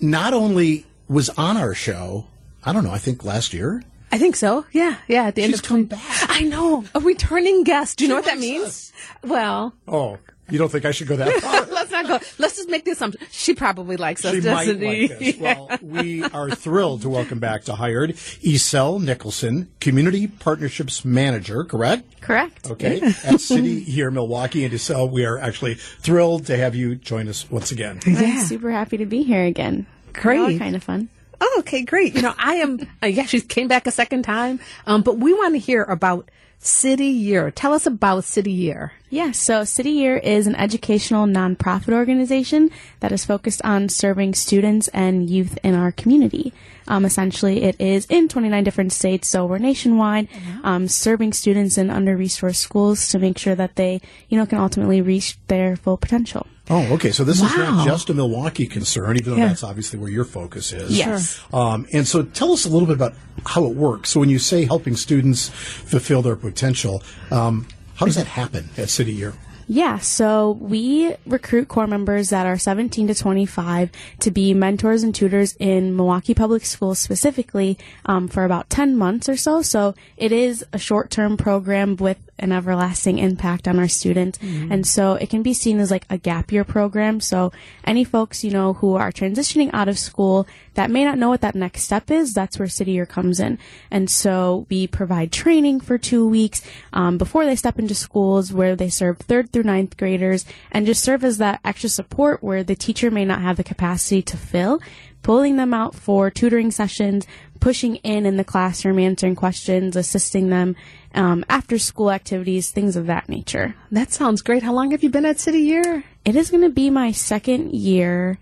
[0.02, 2.28] not only was on our show,
[2.64, 3.84] I don't know, I think last year.
[4.12, 4.66] I think so.
[4.72, 5.26] Yeah, yeah.
[5.26, 6.02] At the She's end of come back.
[6.30, 7.98] I know a returning guest.
[7.98, 8.68] Do you she know what that means?
[8.68, 8.94] Us.
[9.24, 11.66] Well, oh, you don't think I should go that far?
[11.74, 12.20] Let's not go.
[12.38, 13.26] Let's just make the assumption.
[13.32, 15.10] She probably likes us, she doesn't might?
[15.10, 15.38] Like us.
[15.40, 22.22] Well, we are thrilled to welcome back to Hired Isel Nicholson, Community Partnerships Manager, correct?
[22.22, 22.70] Correct.
[22.70, 23.02] Okay.
[23.24, 24.66] At City Year, Milwaukee.
[24.66, 28.00] And Isel, we are actually thrilled to have you join us once again.
[28.06, 28.20] Yeah.
[28.20, 29.88] I'm super happy to be here again.
[30.14, 30.60] Great.
[30.60, 31.10] kind of fun.
[31.42, 32.16] Oh, okay, great.
[32.16, 34.60] You know, I am, uh, yeah, she came back a second time.
[34.88, 37.52] Um, but we want to hear about City Year.
[37.52, 38.94] Tell us about City Year.
[39.10, 42.72] Yeah, so City Year is an educational nonprofit organization
[43.02, 46.54] that is focused on serving students and youth in our community.
[46.88, 50.30] Um, essentially, it is in 29 different states, so we're nationwide,
[50.64, 54.00] um, serving students in under-resourced schools to make sure that they,
[54.30, 56.48] you know, can ultimately reach their full potential.
[56.70, 57.12] Oh, okay.
[57.12, 57.48] So this wow.
[57.48, 59.48] is not just a Milwaukee concern, even though yeah.
[59.48, 60.98] that's obviously where your focus is.
[60.98, 61.42] Yes.
[61.52, 63.14] Um, and so tell us a little bit about
[63.46, 64.12] how it works.
[64.12, 68.90] So when you say helping students fulfill their potential, um, how does that happen at
[68.90, 69.34] City Year?
[69.68, 75.14] Yeah, so we recruit corps members that are 17 to 25 to be mentors and
[75.14, 79.62] tutors in Milwaukee Public Schools specifically um, for about 10 months or so.
[79.62, 84.38] So it is a short term program with an everlasting impact on our students.
[84.40, 84.72] Mm-hmm.
[84.72, 87.20] And so it can be seen as like a gap year program.
[87.20, 87.52] So
[87.84, 91.42] any folks, you know, who are transitioning out of school that may not know what
[91.42, 93.60] that next step is, that's where City Year comes in.
[93.92, 98.76] And so we provide training for two weeks um, before they step into schools where
[98.76, 102.76] they serve third through ninth graders and just serve as that extra support where the
[102.76, 104.82] teacher may not have the capacity to fill,
[105.22, 107.26] pulling them out for tutoring sessions,
[107.60, 110.76] pushing in in the classroom, answering questions, assisting them
[111.16, 113.76] um, after school activities, things of that nature.
[113.92, 114.64] That sounds great.
[114.64, 116.04] How long have you been at City Year?
[116.26, 118.38] It is going to be my second year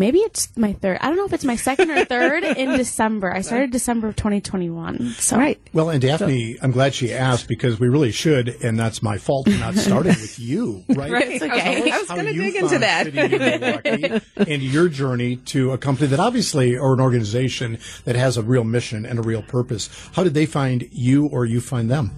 [0.00, 0.98] maybe it's my third.
[1.00, 3.32] I don't know if it's my second or third in December.
[3.32, 5.10] I started December of 2021.
[5.10, 5.36] So.
[5.36, 5.60] Right.
[5.72, 6.60] Well, and Daphne, so.
[6.64, 10.12] I'm glad she asked because we really should, and that's my fault for not starting
[10.12, 11.12] with you, right?
[11.12, 11.28] right.
[11.28, 11.92] It's okay.
[11.92, 14.22] I was going to dig into that.
[14.48, 18.64] and your journey to a company that obviously, or an organization that has a real
[18.64, 19.90] mission and a real purpose.
[20.14, 22.10] How did they find you or you find them?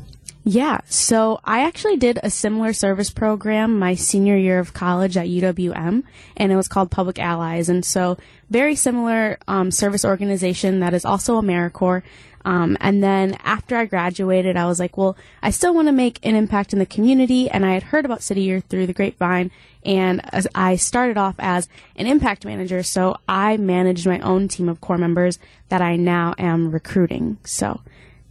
[0.45, 5.29] Yeah, so I actually did a similar service program my senior year of college at
[5.29, 6.03] UWM,
[6.37, 7.69] and it was called Public Allies.
[7.69, 8.19] And so,
[8.51, 12.03] very similar um, service organization that is also AmeriCorps.
[12.45, 16.19] Um, and then after I graduated, I was like, well, I still want to make
[16.25, 17.49] an impact in the community.
[17.49, 19.53] And I had heard about City Year through the grapevine.
[19.85, 20.23] And
[20.55, 22.83] I started off as an impact manager.
[22.83, 27.39] So I managed my own team of corps members that I now am recruiting.
[27.45, 27.81] So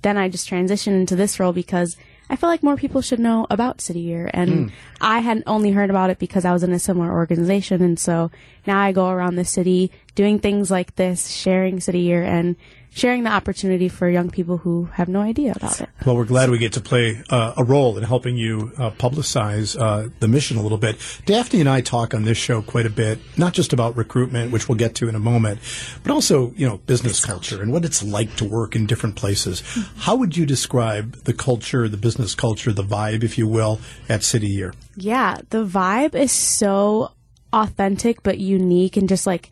[0.02, 1.98] then I just transitioned into this role because
[2.30, 4.32] I feel like more people should know about City Year.
[4.34, 4.72] And mm.
[5.02, 7.82] I hadn't only heard about it because I was in a similar organization.
[7.82, 8.32] And so
[8.66, 12.56] now I go around the city doing things like this, sharing City Year and
[12.94, 15.90] sharing the opportunity for young people who have no idea about it.
[16.06, 19.80] Well, we're glad we get to play uh, a role in helping you uh, publicize
[19.80, 20.98] uh, the mission a little bit.
[21.26, 24.68] Daphne and I talk on this show quite a bit, not just about recruitment, which
[24.68, 25.60] we'll get to in a moment,
[26.04, 29.62] but also, you know, business culture and what it's like to work in different places.
[29.98, 34.24] How would you describe the culture, the business culture, the vibe, if you will, at
[34.24, 34.74] City Year?
[34.98, 37.12] Yeah, the vibe is so
[37.54, 39.52] authentic but unique and just like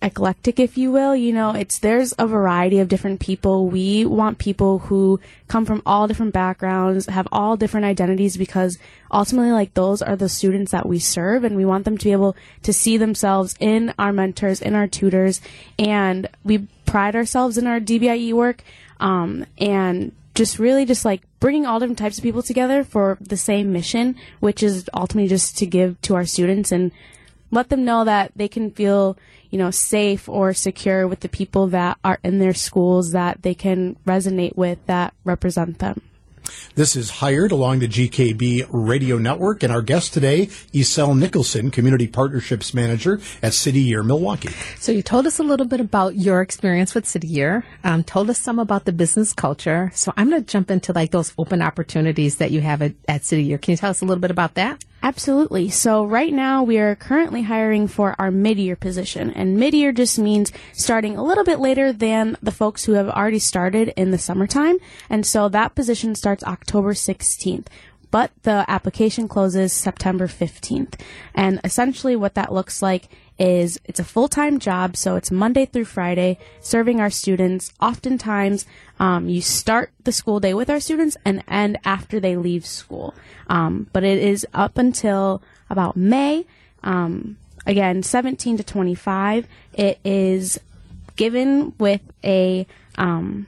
[0.00, 1.14] eclectic, if you will.
[1.14, 3.68] You know, it's there's a variety of different people.
[3.68, 8.78] We want people who come from all different backgrounds, have all different identities, because
[9.12, 12.12] ultimately, like those are the students that we serve, and we want them to be
[12.12, 15.40] able to see themselves in our mentors, in our tutors,
[15.78, 18.62] and we pride ourselves in our DBIE work,
[19.00, 23.36] um, and just really just like bringing all different types of people together for the
[23.36, 26.92] same mission, which is ultimately just to give to our students and
[27.50, 29.16] let them know that they can feel
[29.50, 33.54] you know, safe or secure with the people that are in their schools that they
[33.54, 36.00] can resonate with that represent them.
[36.74, 42.06] This is Hired along the GKB radio network, and our guest today, Isel Nicholson, Community
[42.06, 44.52] Partnerships Manager at City Year Milwaukee.
[44.78, 48.30] So you told us a little bit about your experience with City Year, um, told
[48.30, 49.90] us some about the business culture.
[49.94, 53.24] So I'm going to jump into like those open opportunities that you have at, at
[53.24, 53.58] City Year.
[53.58, 54.84] Can you tell us a little bit about that?
[55.00, 55.70] Absolutely.
[55.70, 60.52] So right now we are currently hiring for our mid-year position and mid-year just means
[60.72, 64.78] starting a little bit later than the folks who have already started in the summertime.
[65.08, 67.66] And so that position starts October 16th
[68.10, 71.00] but the application closes September 15th.
[71.34, 75.84] And essentially what that looks like is it's a full-time job, so it's Monday through
[75.84, 77.72] Friday, serving our students.
[77.80, 78.66] Oftentimes,
[78.98, 83.14] um, you start the school day with our students and end after they leave school.
[83.48, 86.46] Um, but it is up until about May.
[86.82, 89.46] Um, again, 17 to 25.
[89.74, 90.58] It is
[91.14, 92.66] given with a
[92.96, 93.46] um,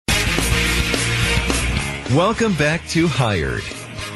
[2.12, 3.62] Welcome back to Hired,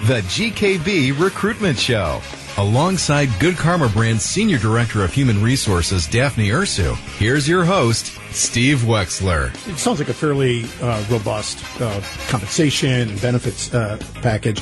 [0.07, 2.21] the GKB recruitment show.
[2.59, 8.81] Alongside Good Karma Brand's Senior Director of Human Resources, Daphne Ursu, here's your host, Steve
[8.81, 9.49] Wexler.
[9.67, 14.61] It sounds like a fairly uh, robust uh, compensation and benefits uh, package.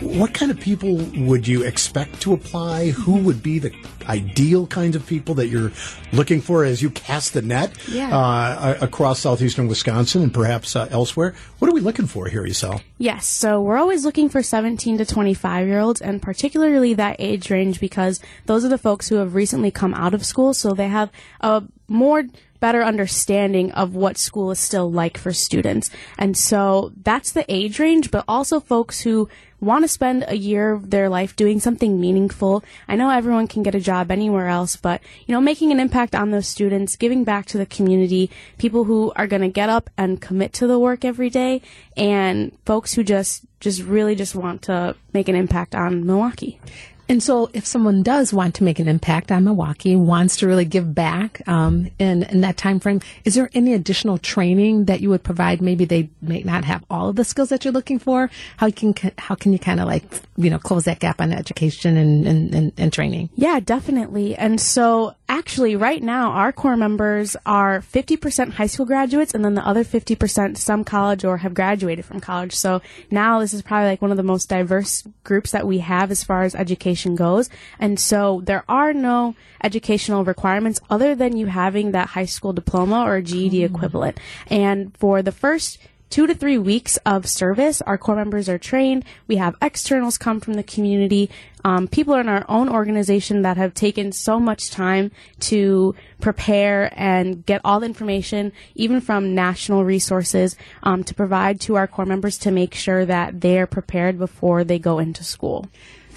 [0.00, 2.90] What kind of people would you expect to apply?
[2.90, 3.70] Who would be the
[4.08, 5.72] ideal kinds of people that you're
[6.12, 8.16] looking for as you cast the net yeah.
[8.16, 11.34] uh, across southeastern Wisconsin and perhaps uh, elsewhere?
[11.58, 12.80] What are we looking for here, Isel?
[12.98, 17.50] Yes, so we're always looking for 17 to 25 year olds, and particularly that age
[17.50, 20.88] range because those are the folks who have recently come out of school, so they
[20.88, 22.24] have a more
[22.60, 25.90] better understanding of what school is still like for students.
[26.18, 29.28] And so that's the age range, but also folks who
[29.60, 32.62] want to spend a year of their life doing something meaningful.
[32.86, 36.14] I know everyone can get a job anywhere else, but you know, making an impact
[36.14, 39.90] on those students, giving back to the community, people who are going to get up
[39.96, 41.62] and commit to the work every day,
[41.96, 46.60] and folks who just just really just want to make an impact on Milwaukee.
[47.08, 50.66] And so, if someone does want to make an impact on Milwaukee, wants to really
[50.66, 55.08] give back um, in in that time frame, is there any additional training that you
[55.08, 55.62] would provide?
[55.62, 58.30] Maybe they may not have all of the skills that you're looking for.
[58.58, 60.04] How can how can you kind of like
[60.36, 63.30] you know close that gap on education and, and, and, and training?
[63.34, 64.36] Yeah, definitely.
[64.36, 69.54] And so, actually, right now, our corps members are 50% high school graduates, and then
[69.54, 72.54] the other 50% some college or have graduated from college.
[72.54, 76.10] So now this is probably like one of the most diverse groups that we have
[76.10, 77.50] as far as education goes.
[77.78, 83.02] And so there are no educational requirements other than you having that high school diploma
[83.02, 83.68] or GED oh.
[83.68, 83.74] Hmm.
[83.74, 84.20] equivalent.
[84.48, 85.78] And for the first
[86.10, 87.80] two to three weeks of service.
[87.82, 89.04] Our corps members are trained.
[89.26, 91.30] We have externals come from the community.
[91.64, 97.44] Um, people in our own organization that have taken so much time to prepare and
[97.44, 102.38] get all the information, even from national resources, um, to provide to our corps members
[102.38, 105.66] to make sure that they're prepared before they go into school.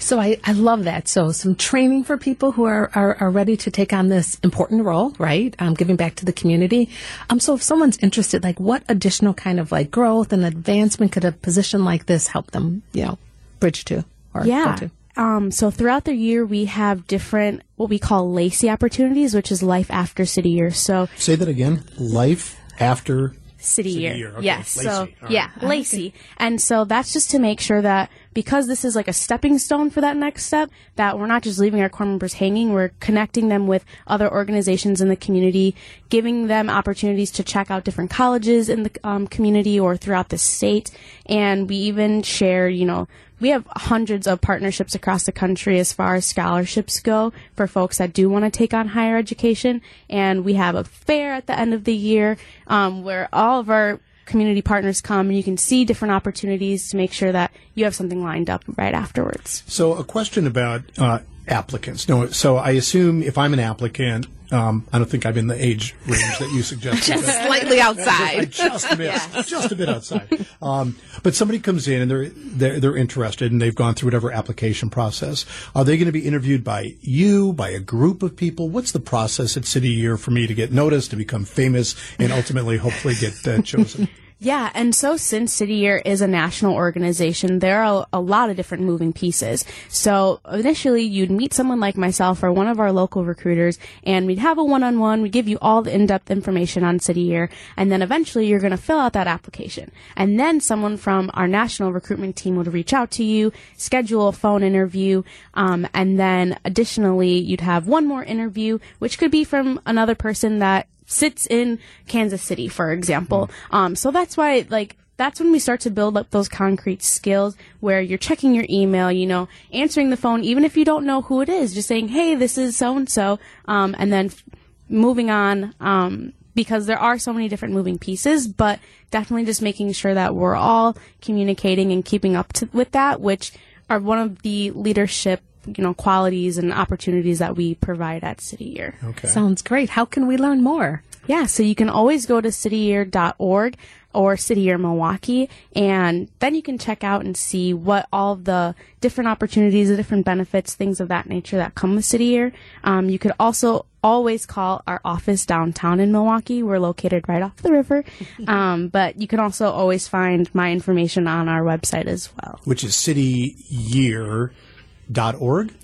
[0.02, 1.06] So I, I love that.
[1.06, 4.84] So some training for people who are, are, are ready to take on this important
[4.84, 5.54] role, right?
[5.60, 6.90] Um, giving back to the community.
[7.30, 11.24] Um, so if someone's interested, like what additional kind of like growth and advancement could
[11.24, 13.18] a position like this help them, you know,
[13.60, 14.76] bridge to or yeah.
[14.76, 14.90] go to?
[15.14, 19.62] Um, so throughout the year, we have different what we call LACY opportunities, which is
[19.62, 20.72] life after city year.
[20.72, 21.84] So Say that again.
[21.98, 24.14] Life after city, City year.
[24.14, 24.44] year, okay.
[24.46, 24.76] Yes.
[24.76, 24.88] Lacey.
[24.88, 25.30] So All right.
[25.30, 26.14] yeah, Lacey.
[26.38, 29.90] And so that's just to make sure that because this is like a stepping stone
[29.90, 33.48] for that next step, that we're not just leaving our corps members hanging, we're connecting
[33.48, 35.74] them with other organizations in the community,
[36.08, 40.38] giving them opportunities to check out different colleges in the um, community or throughout the
[40.38, 40.90] state.
[41.26, 43.08] And we even share, you know,
[43.42, 47.98] we have hundreds of partnerships across the country as far as scholarships go for folks
[47.98, 49.82] that do want to take on higher education.
[50.08, 52.36] And we have a fair at the end of the year
[52.68, 56.96] um, where all of our community partners come and you can see different opportunities to
[56.96, 59.62] make sure that you have something lined up right afterwards.
[59.66, 62.08] So, a question about uh, applicants.
[62.08, 65.64] No, so I assume if I'm an applicant, um, I don't think I'm in the
[65.64, 67.04] age range that you suggested.
[67.12, 68.50] Just slightly I outside.
[68.52, 70.46] just missed, just a bit outside.
[70.60, 74.30] Um, but somebody comes in and they're, they're they're interested and they've gone through whatever
[74.30, 75.46] application process.
[75.74, 78.68] Are they going to be interviewed by you, by a group of people?
[78.68, 82.32] What's the process at City Year for me to get noticed, to become famous, and
[82.32, 84.08] ultimately, hopefully, get uh, chosen?
[84.44, 88.56] Yeah, and so since City Year is a national organization, there are a, lot of
[88.56, 89.64] different moving pieces.
[89.88, 94.40] So initially, you'd meet someone like myself or one of our local recruiters, and we'd
[94.40, 95.22] have a one-on-one.
[95.22, 98.72] We'd give you all the in-depth information on City Year, and then eventually you're going
[98.72, 99.92] to fill out that application.
[100.16, 104.32] And then someone from our national recruitment team would reach out to you, schedule a
[104.32, 105.22] phone interview,
[105.54, 110.58] um, and then additionally, you'd have one more interview, which could be from another person
[110.58, 113.50] that sits in Kansas City, for example.
[113.70, 117.54] Um, so that's why, like, that's when we start to build up those concrete skills
[117.80, 121.22] where you're checking your email, you know, answering the phone, even if you don't know
[121.22, 124.42] who it is, just saying, hey, this is so and so, and then f-
[124.88, 129.92] moving on, um, because there are so many different moving pieces, but definitely just making
[129.92, 133.52] sure that we're all communicating and keeping up to, with that, which
[133.88, 138.64] are one of the leadership, you know, qualities and opportunities that we provide at City
[138.64, 138.94] Year.
[139.04, 139.28] Okay.
[139.28, 139.90] Sounds great.
[139.90, 141.02] How can we learn more?
[141.26, 143.76] Yeah, so you can always go to cityyear.org
[144.14, 148.74] or City Year Milwaukee, and then you can check out and see what all the
[149.00, 152.52] different opportunities, the different benefits, things of that nature that come with City Year.
[152.84, 156.62] Um, you could also always call our office downtown in Milwaukee.
[156.62, 158.04] We're located right off the river,
[158.46, 162.60] um, but you can also always find my information on our website as well.
[162.64, 162.96] Which is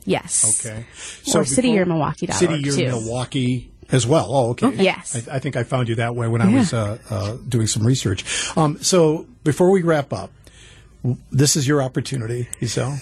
[0.04, 0.66] Yes.
[0.66, 0.86] Okay.
[1.34, 2.26] Or City Year Milwaukee.
[2.28, 2.86] City Year too.
[2.86, 4.28] Milwaukee as well.
[4.30, 4.72] Oh, okay.
[4.82, 5.28] yes.
[5.28, 7.86] I, I think I found you that way when I was uh, uh, doing some
[7.86, 8.24] research.
[8.56, 10.30] Um, so before we wrap up,
[11.30, 12.98] this is your opportunity, Isel.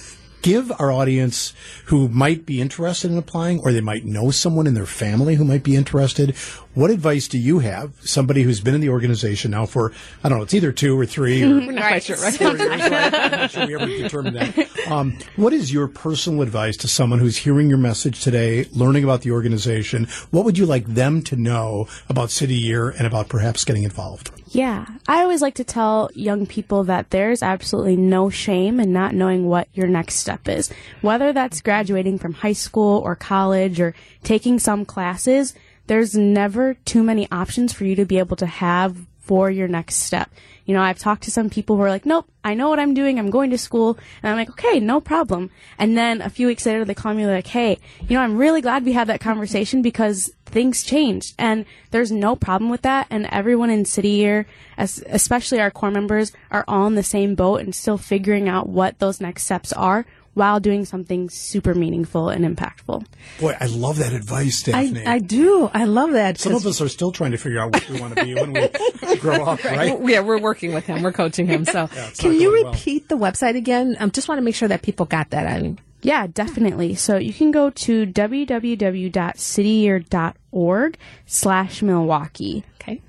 [0.47, 1.55] Give our audience
[1.87, 5.45] who might be interested in applying, or they might know someone in their family who
[5.45, 6.37] might be interested.
[6.73, 7.95] What advice do you have?
[8.03, 11.05] Somebody who's been in the organization now for I don't know, it's either two or
[11.05, 12.33] three or Not quite sure, right?
[12.33, 13.13] four years, right?
[13.13, 14.69] I'm not sure we ever determined that.
[14.87, 19.23] Um, what is your personal advice to someone who's hearing your message today, learning about
[19.23, 20.07] the organization?
[20.31, 24.31] What would you like them to know about City Year and about perhaps getting involved?
[24.57, 29.15] Yeah, I always like to tell young people that there's absolutely no shame in not
[29.15, 30.73] knowing what your next step is.
[31.03, 35.53] Whether that's graduating from high school or college or taking some classes,
[35.89, 39.97] there's never too many options for you to be able to have for your next
[39.97, 40.31] step.
[40.65, 42.95] You know, I've talked to some people who are like, nope, I know what I'm
[42.95, 43.19] doing.
[43.19, 43.99] I'm going to school.
[44.23, 45.51] And I'm like, okay, no problem.
[45.77, 48.63] And then a few weeks later, they call me like, hey, you know, I'm really
[48.63, 53.07] glad we had that conversation because things changed and there's no problem with that.
[53.11, 54.47] And everyone in City Year,
[54.79, 58.99] especially our corps members, are all in the same boat and still figuring out what
[58.99, 60.07] those next steps are
[60.37, 63.07] while doing something super meaningful and impactful.
[63.41, 65.07] Boy, I love that advice, Daphne.
[65.07, 65.71] I, I do.
[65.73, 66.39] I love that.
[66.39, 68.53] some of us are still trying to figure out what we want to be when
[68.53, 69.99] we grow up, right?
[70.03, 71.03] Yeah, we're working with him.
[71.03, 71.65] We're coaching him.
[71.65, 72.73] So, it's can you going well.
[72.75, 73.97] repeat the website again?
[73.99, 75.47] I just want to make sure that people got that.
[75.47, 76.95] I mean, Yeah, definitely.
[76.95, 82.65] So you can go to www.cityyear.org slash Milwaukee.
[82.81, 83.03] okay.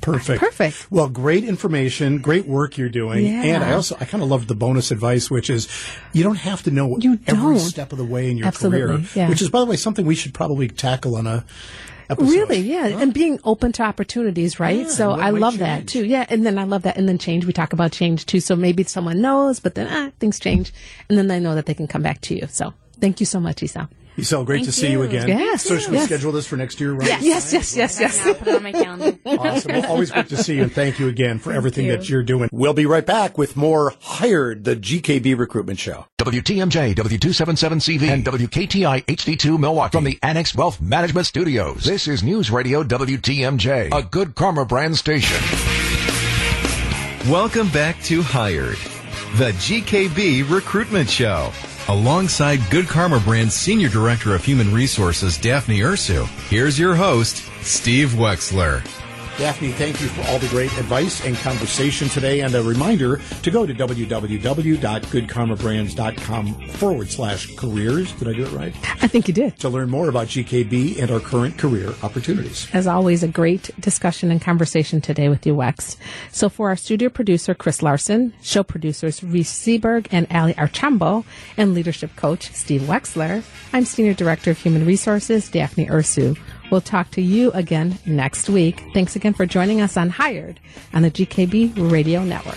[0.00, 0.40] Perfect.
[0.40, 0.90] Perfect.
[0.90, 3.24] Well, great information, great work you're doing.
[3.24, 3.44] Yeah.
[3.44, 5.68] And I also, I kind of love the bonus advice, which is
[6.12, 7.58] you don't have to know You every don't.
[7.60, 9.28] step of the way in your Absolutely, career, yeah.
[9.28, 11.44] which is, by the way, something we should probably tackle on a,
[12.12, 12.30] episode.
[12.30, 14.80] Really, yeah, and being open to opportunities, right?
[14.80, 16.04] Yeah, so I love that too.
[16.04, 17.44] Yeah, and then I love that, and then change.
[17.44, 18.40] We talk about change too.
[18.40, 20.72] So maybe someone knows, but then ah, things change,
[21.08, 22.46] and then they know that they can come back to you.
[22.48, 23.88] So thank you so much, Isa.
[24.18, 25.08] Isel, great to see you, you.
[25.08, 25.26] again.
[25.28, 26.04] Yes, So should we yes.
[26.06, 26.92] schedule this for next year?
[26.92, 27.08] Right?
[27.22, 28.26] Yes, yes, yes, yes.
[28.26, 29.18] Now put it on my calendar.
[29.24, 29.72] Awesome.
[29.72, 31.92] Well, always good to see you, and thank you again for everything you.
[31.92, 32.50] that you're doing.
[32.52, 36.06] We'll be right back with more Hired, the GKB recruitment show.
[36.18, 41.84] WTMJ, W277CV, and WKTI HD2 Milwaukee from the Annex Wealth Management Studios.
[41.84, 45.38] This is News Radio WTMJ, a good karma brand station.
[47.30, 48.76] Welcome back to Hired,
[49.38, 51.50] the GKB recruitment show.
[51.92, 58.12] Alongside Good Karma Brand's Senior Director of Human Resources, Daphne Ursu, here's your host, Steve
[58.12, 58.82] Wexler.
[59.42, 62.42] Daphne, thank you for all the great advice and conversation today.
[62.42, 68.12] And a reminder to go to www.goodkarmabrands.com forward slash careers.
[68.12, 68.72] Did I do it right?
[69.02, 69.58] I think you did.
[69.58, 72.68] To learn more about GKB and our current career opportunities.
[72.72, 75.96] As always, a great discussion and conversation today with you, Wex.
[76.30, 81.24] So for our studio producer, Chris Larson, show producers, Reese Seberg and Ali Archambo,
[81.56, 86.38] and leadership coach, Steve Wexler, I'm Senior Director of Human Resources, Daphne Ursu.
[86.72, 88.82] We'll talk to you again next week.
[88.94, 90.58] Thanks again for joining us on Hired
[90.94, 92.56] on the GKB Radio Network.